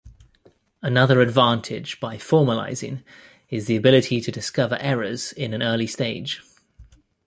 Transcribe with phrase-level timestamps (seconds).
[0.81, 3.03] Another advantage by formalizing
[3.51, 6.41] is the ability to discover errors in an early stage.